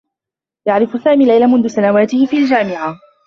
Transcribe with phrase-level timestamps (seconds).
[0.67, 2.99] يعرف سامي ليلى منذ سنواته في الجامعة.